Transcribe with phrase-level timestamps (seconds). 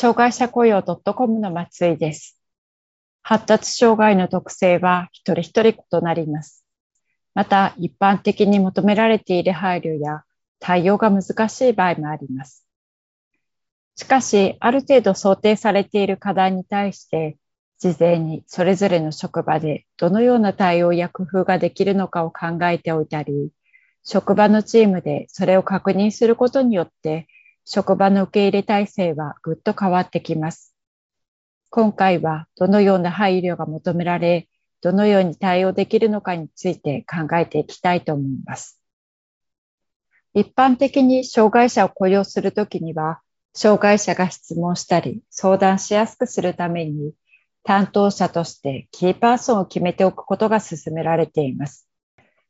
[0.00, 2.40] 障害者雇用 .com の松井です。
[3.20, 6.64] 発達障害の特性は一人一人異なります。
[7.34, 10.22] また、一般的に求められている配慮や
[10.58, 12.66] 対応が難しい場合もあります。
[13.94, 17.36] しかし、ある程度想定されている課題に対して、
[17.78, 23.50] 事前にそれぞれの職場でどのような対応や工夫ができるのかを考えておいたり、
[24.02, 27.26] 職場のチームでそれを確認することによって
[27.64, 30.74] 職場の受け入れ体制はぐっと変わってきます。
[31.70, 34.48] 今回はどのような配慮が求められ、
[34.80, 38.80] どのように対応できるのかについて考えていきたいと思います。
[40.34, 43.20] 一般的に障害者を雇用するときには、
[43.52, 47.12] 障害者が質問したり相談しやすくするために、
[47.64, 51.88] 担当者としてキーパーソンを決めておくことが進められています。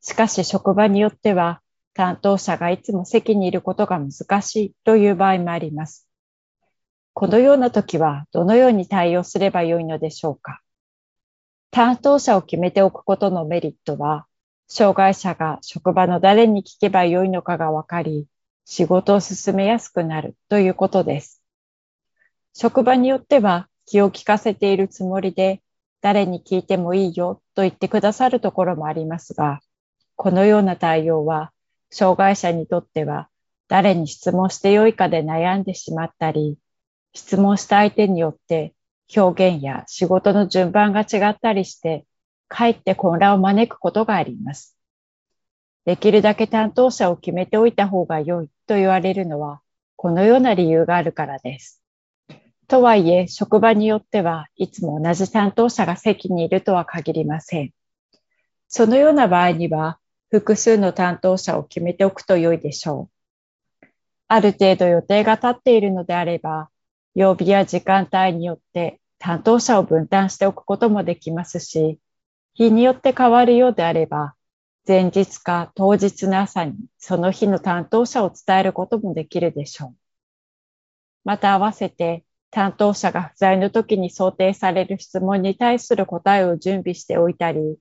[0.00, 1.61] しかし職場によっては
[1.94, 6.08] 担当者がいつも席にいることが難しいという場合もあります。
[7.14, 10.60] このような時はどのように対応すればよいのでしょうか
[11.70, 14.26] 担当者を決めておくことのメリットは、
[14.68, 18.26] 障害者が職場の誰に聞けばよいのかがわかり、
[18.66, 21.42] 仕事を進めやすくなるということです。
[22.54, 25.62] 職場によっては気を利かせているつもりで、
[26.02, 29.60] 誰に聞いてもいいよと言ってくださるところもありますが、
[30.16, 31.52] このような対応は
[31.92, 33.28] 障害者にとっては
[33.68, 36.58] 誰に質問してよいかで悩んでしまったり、
[37.14, 38.74] 質問した相手によって
[39.14, 42.06] 表現や仕事の順番が違ったりして、
[42.48, 44.76] かえって混乱を招くことがあります。
[45.84, 49.60] できるだけ担当者を決めておいた方が良いと言われるのは、
[49.96, 51.82] このような理由があるからです。
[52.68, 57.70] とはいえ、職場によってはいつも同じ担当者が席にいるとは限りません。
[58.68, 59.98] そのような場合には、
[60.32, 63.10] 複数の担当者を決めておくと良いでしょ
[63.82, 63.86] う。
[64.28, 66.70] ある程度予定が立っているのであれば、
[67.14, 71.98] 曜日や時間帯によって担当者を分担しておくこともできますし、
[72.54, 74.34] 日によって変わるようであれば、
[74.88, 79.94] 前日か当日の朝にその日の担当者を伝えることもできるでしょう。
[81.24, 87.76] また合わせて担当者が不在の時に想定される質問に対する答えを準備しておいたり、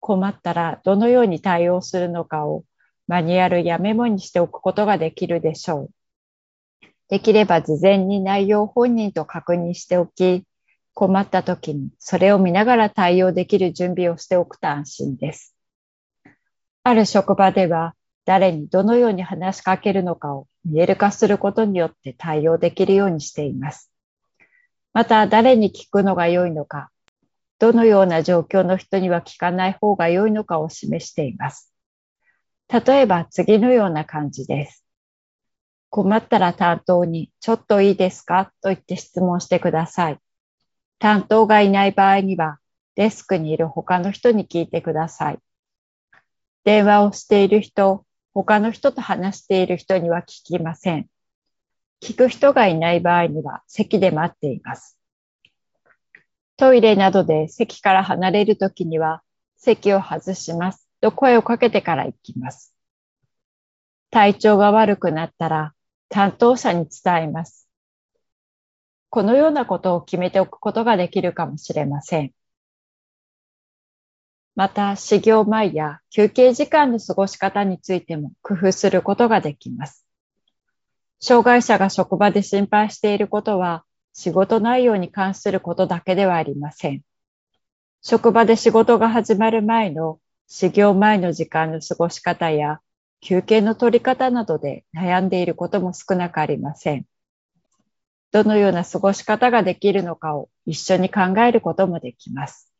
[0.00, 2.64] 困ったらどのように対応するのかを
[3.06, 5.90] マニュアルやメモにしておくことができるでしょう。
[7.08, 10.44] できれば事前に内容本人と確認しておき、
[10.94, 15.54] 困った時にそれを見ながら対応できる準備をしておくと安心です。
[16.82, 17.94] ある職場では
[18.24, 23.90] 誰にどのように話しかけるのかを見える化することによって対応できるようにしています。
[24.92, 26.90] また誰に聞くのが良いのか
[27.60, 31.72] どのような状況の人には聞かない方が良いのかを示しています。
[32.72, 34.84] 例えば次のような感じです。
[35.90, 38.52] 困ったら担当にちょっといいですか？
[38.62, 40.18] と言って質問してください。
[40.98, 42.58] 担当がいない場合には
[42.94, 45.38] デスクにいる他の人に聞いてください。
[46.64, 51.08] 電話をしている人、他の人と話している人には聞きません。
[52.00, 54.96] 聞く人がいない場合には席で待っています。
[56.60, 59.22] トイレなどで席から離れるときには、
[59.56, 62.74] 席を外しますと声をかけてから行きます。
[64.10, 65.72] 体調が悪くなったら
[66.10, 67.66] 担当者に伝えます。
[69.08, 72.32] このようなことを決めておくことができるかもしれません。
[74.54, 80.04] また、始業前や休憩時間の過ごし方についても工夫することができます。
[81.20, 87.02] 障害者が職場で心配していることは、仕事内容に関することだけではありません。
[88.02, 92.80] 職場で仕事が始まる前の始業前の時間の過ごし方や
[93.20, 97.06] 休憩の取り方などで悩んでいることも少なくありません。
[98.32, 102.72] どのような過ごし方ができるのかを一緒に考えることもできます。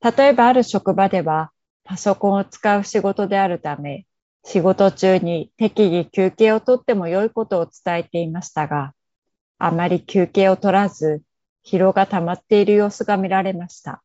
[0.00, 1.50] 例えばある職場では
[1.82, 4.06] パソコンを使う仕事であるため、
[4.44, 8.92] 仕事中に適宜休憩をとっても良いことを伝えていましたが、
[9.58, 11.22] あまり休憩を取らず、
[11.64, 14.02] 疲労が溜まっている様子が見られました。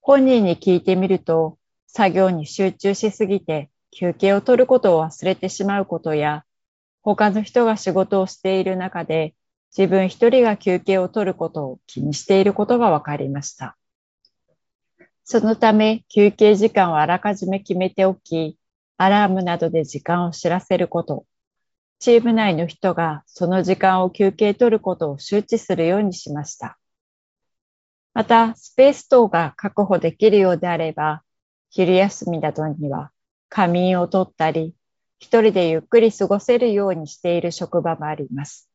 [0.00, 6.44] 本人に聞いてみると、作業に集中しすぎて休憩を取ることを忘れてしまうことや、
[7.02, 9.34] 他の人が仕事をしている中で
[9.76, 13.76] 自分一人が休憩を取ることを気にしていることが分かりました。
[15.24, 18.58] そのため休憩時間をあらかじめ決めておき、
[18.96, 21.24] アラームなどで時間を知らせること、
[21.98, 26.78] チーム内の人がその時間を休憩取ることを周知するようにしました。
[28.12, 31.22] また、スペース等が確保できるようであれば、
[31.70, 33.10] 昼休みなどには
[33.48, 34.74] 仮眠を取ったり、
[35.18, 38.70] 一人でゆっくり過ごせるようにしている職場もあります。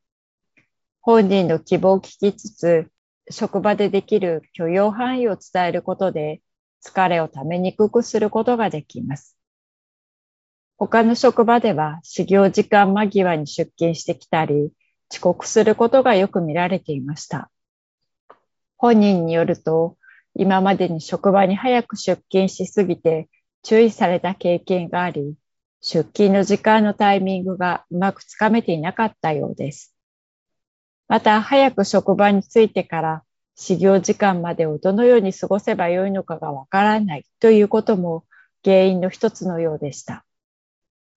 [1.02, 2.92] 本人の希望を聞きつつ、
[3.30, 6.42] 職場でできる許容範囲を伝えることで、
[6.84, 9.39] 疲れをためにくくすることができます。
[10.82, 14.72] 他の職場では始業時間間際に出勤してきたり、
[15.12, 17.52] 遅刻することがよく見られていました。
[18.78, 19.98] 本人によると、
[20.36, 23.28] 今までに職場に早く出勤しすぎて
[23.62, 25.36] 注意された経験があり、
[25.82, 29.94] 出勤の時間のタイミングがうまくつかめていなかったようです。
[31.10, 33.24] また、早く職場に着いてから
[33.54, 38.24] 始業時間までをどのように過ごせばよいのかがわからないということも
[38.64, 40.24] 原因の一つのようでした。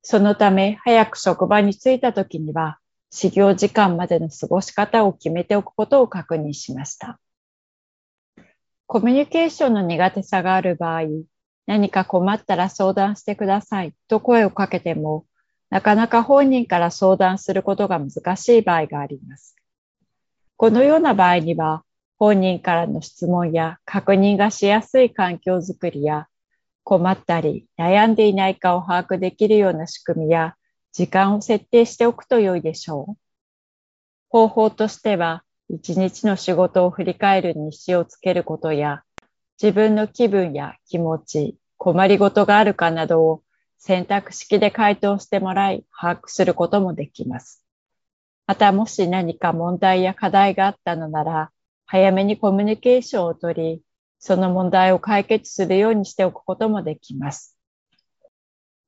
[0.02, 2.78] そのため、早く職場に着いた時には、
[3.10, 7.20] 始業時間までの過ごし方を決めておくことを確認しました。
[8.86, 11.02] コミュニケーションの苦手さがある場合、
[11.66, 15.24] 何か困ったら相談してくださいと声をかけても、
[15.70, 19.56] なかなか本人から相談することが難しい場合があります。
[20.56, 21.84] このような場合には、
[22.18, 26.26] 本人からの質問や確認がしやすい環境づくりや、
[26.84, 30.56] 困ったり悩んでいないかを把握できるような仕組みや、
[30.92, 33.16] 時間を設定しておくと良いでしょう。
[34.28, 39.02] 方法としては、一日の仕事を振り返る日誌をつけることや、
[39.62, 43.42] 自分の気分や気持ち、困りごとがあるかなどを
[43.78, 47.64] 選択式で回答してもらい把握することもできます。
[48.46, 51.50] またもし何か問題や課題があったのなら、
[51.86, 53.82] 早めにコミュニケーションをとり、
[54.24, 57.58] その問題を解決するようにしておくこともできます。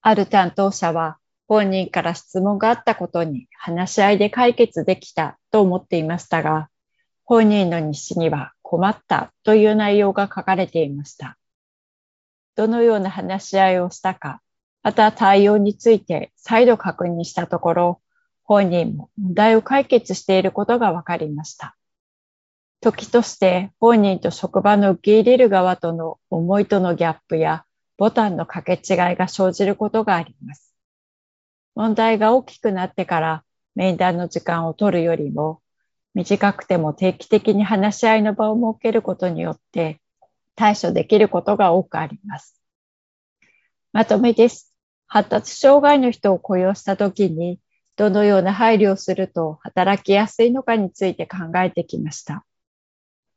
[0.01, 6.69] ある担当者は本人から質問があったことに話し合いで解決できたと思っていましたが、
[7.25, 11.37] 本人の日誌には困ったという内容が書かれていました。
[12.55, 14.41] どのような話し合いをしたか、
[14.85, 18.01] また対応について再度確認したところ、
[18.45, 21.75] 本人も問題を解決していることが分かりました。
[22.85, 27.65] 時として本人と職場の受け入れる側との思いとのギャップや
[27.97, 30.75] ボタンの掛け違いが生じることがあります。
[31.75, 33.45] 問題が大きくなってから
[33.75, 35.63] 面談の時間を取るよりも
[36.13, 40.03] 短くても定期的に話し合いの場を設けることによって
[40.55, 42.61] 対処できることが多くあります。
[43.95, 44.75] まとめです。
[45.07, 47.59] 発達障害の人を雇用したときに
[47.97, 52.45] どのような配慮をすると働きやすいのかについて考えてきました。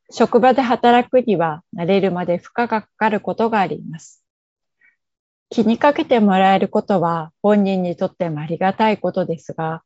[0.10, 4.24] 職場で働くには慣れるまで負荷がかかることがあります。
[5.50, 9.84] 気にかけてもらえることは本人にとってもありがたいことですが、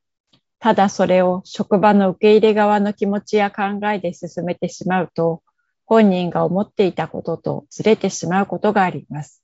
[0.60, 5.42] ただそれを職場の受け入れ側の気持ちや考えで進めてしまうと、
[5.86, 9.44] 本人が思っていたこととずれてしまうことがあります。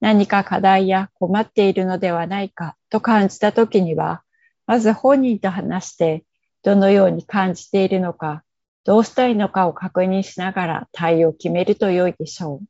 [0.00, 4.22] 何か課題や困っているのではないかと感じたときには、
[4.66, 6.24] まず本人と話して、
[6.64, 8.42] どのように感じているのか、
[8.84, 12.66] どうしたいのかを確認しながら対応を決めると良いでしょう。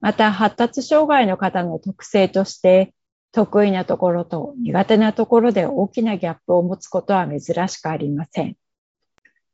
[0.00, 2.94] また、発達障害の方の特性として、
[3.32, 8.56] 得意なところと苦手なところで大きなギャップを持つことは珍しくありません。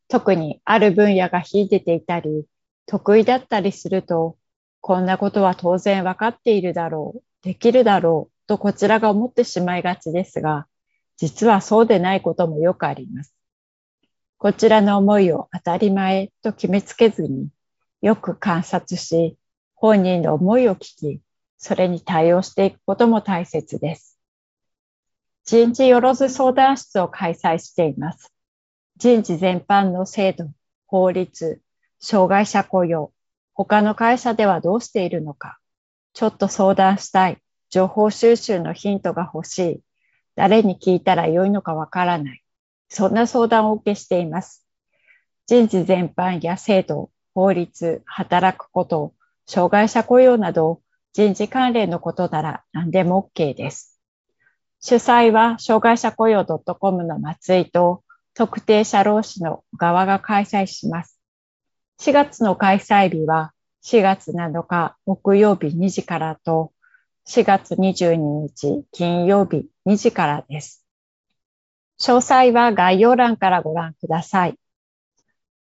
[0.09, 2.47] 特にある分野が秀でていたり、
[2.87, 4.38] 得意だったりすると、
[4.81, 10.67] こんなことは当然わかっているだろう、できるだろうとこちらが思ってしまいがちですが、
[11.17, 13.36] 実はそうでないこともよくあります。
[14.38, 17.49] こちらの思いを当たり前と決めつけずに、
[18.02, 19.38] よく観察し、
[19.75, 21.21] 本人の思いを聞き、
[21.57, 24.19] それに対応していくことも大切です。
[25.45, 28.33] 人事よろず相談室を開催しています。
[28.97, 30.50] 人事全般の制度、
[30.87, 31.62] 法律、
[31.99, 33.12] 障害者雇用、
[33.55, 35.59] 他の会社ではどうしているのか、
[36.12, 37.38] ちょっと相談したい、
[37.71, 39.81] 情報収集のヒントが欲しい、
[40.35, 42.43] 誰に聞いたらよいのかわからない、
[42.88, 44.66] そんな相談を受けしています。
[45.47, 49.14] 人事全般や制度、法律、働くこと、
[49.47, 50.81] 障害者雇用など
[51.12, 54.00] 人事関連のことなら何でも OK です。
[54.81, 58.02] 主催は障害者雇用 .com の松井と
[58.35, 61.19] 特定社労士の側が開催します。
[62.00, 63.52] 4月の開催日は
[63.85, 66.73] 4月7日木曜日2時からと
[67.28, 70.86] 4月22日金曜日2時からです。
[72.00, 74.59] 詳細は概要欄からご覧ください。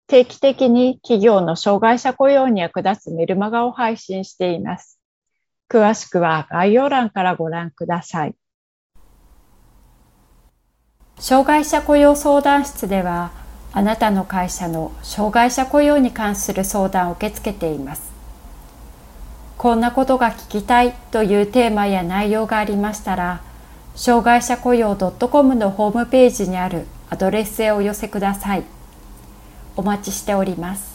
[0.07, 4.99] 定期的に企業の障害者雇用に役立つメルマガを配信しています。
[5.69, 8.35] 詳しくは概要欄からご覧ください。
[11.17, 13.31] 障害者雇用相談室では、
[13.71, 18.11] あなたの会社の障害者雇用に関する相談を受け付けています。
[19.57, 23.41] こんなことが聞きたいというテーマや内容がありましたら、
[23.95, 28.63] 障害者雇用 .com のホームページにあるアドレスへお寄せください。
[29.75, 30.90] お待ちしております。